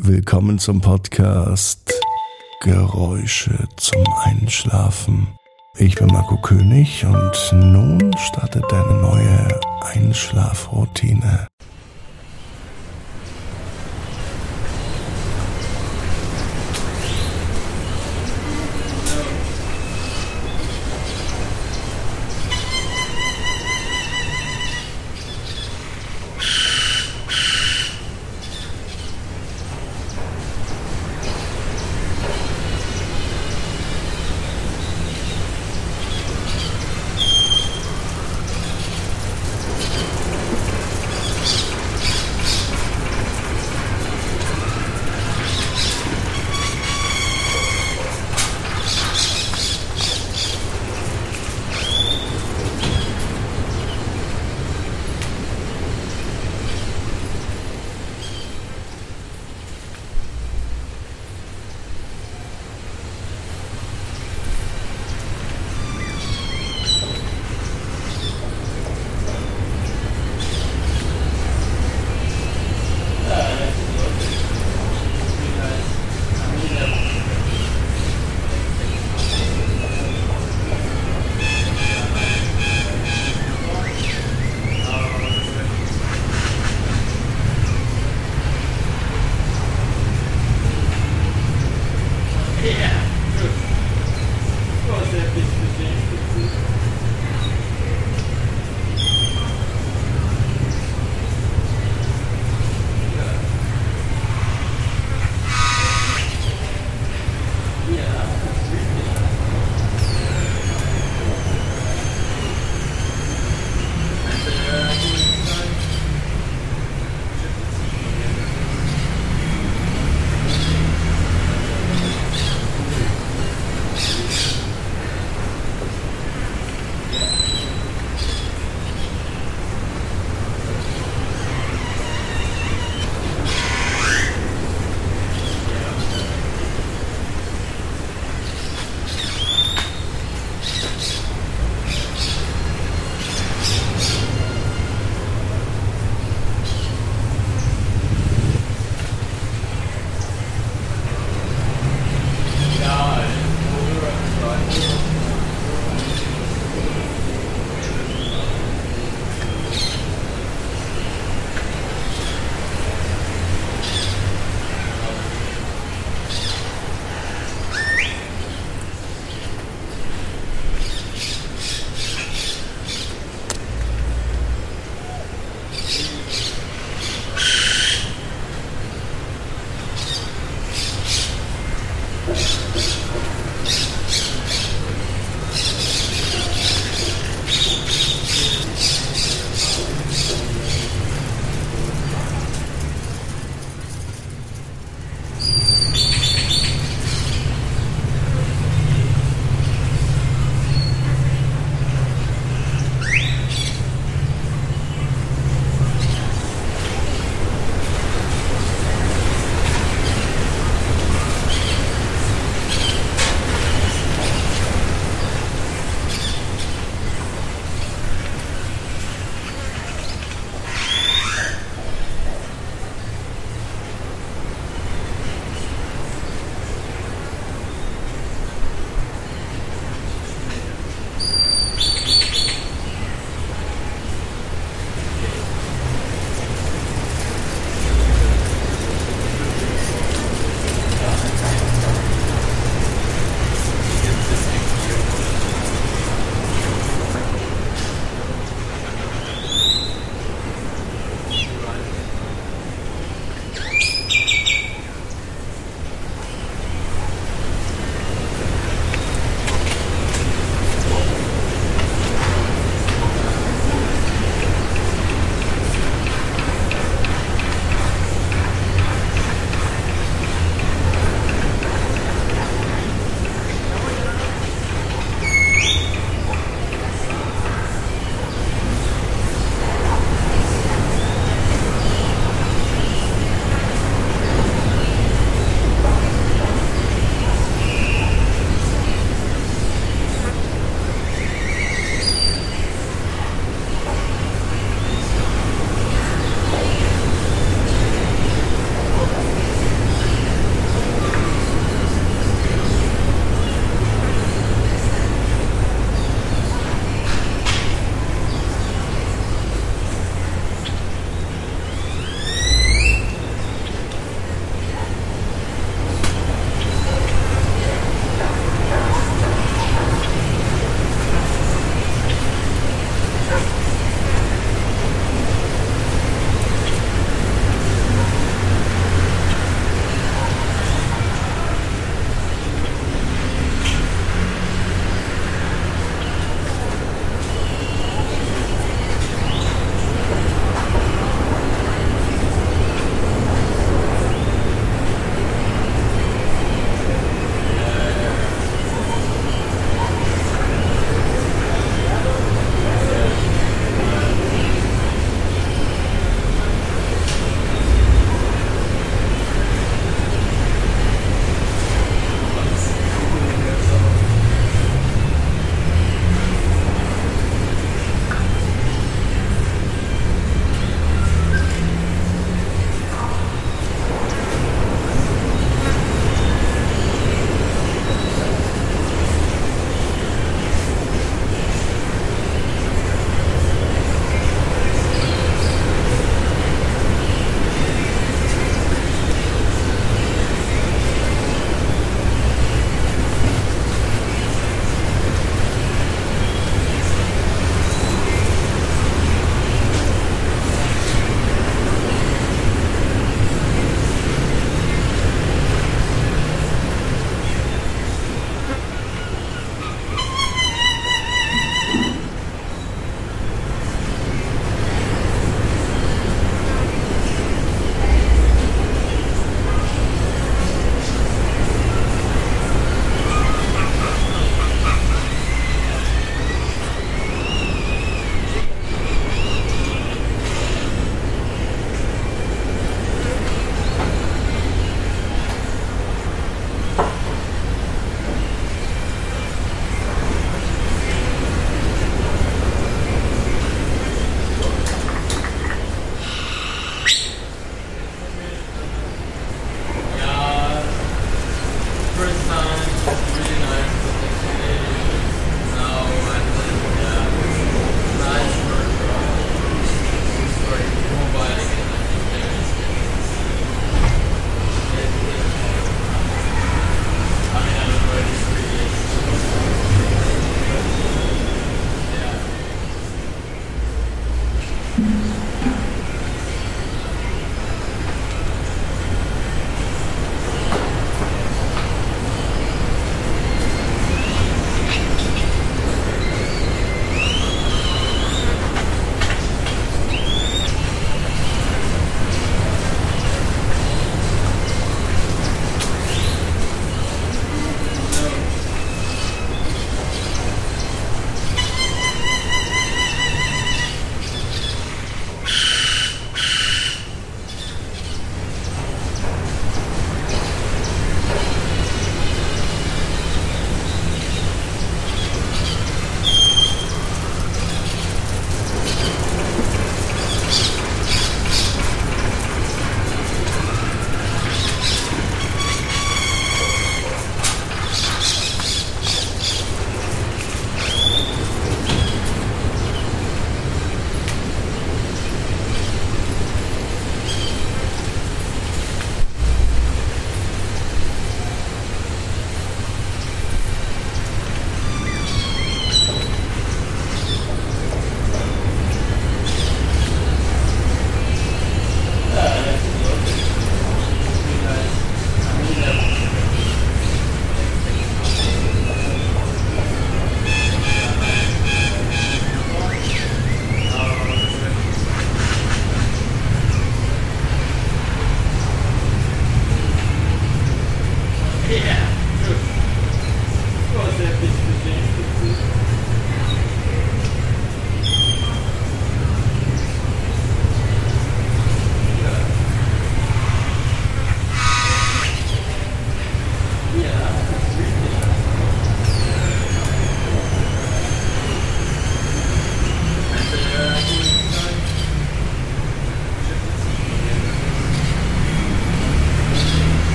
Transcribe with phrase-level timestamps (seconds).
[0.00, 1.92] Willkommen zum Podcast
[2.60, 5.26] Geräusche zum Einschlafen.
[5.76, 11.47] Ich bin Marco König und nun startet deine neue Einschlafroutine.